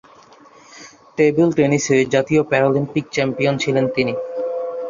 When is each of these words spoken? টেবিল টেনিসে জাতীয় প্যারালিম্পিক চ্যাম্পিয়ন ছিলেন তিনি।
টেবিল 1.17 1.49
টেনিসে 1.51 1.97
জাতীয় 2.13 2.41
প্যারালিম্পিক 2.43 3.05
চ্যাম্পিয়ন 3.11 3.55
ছিলেন 3.57 3.85
তিনি। 3.95 4.13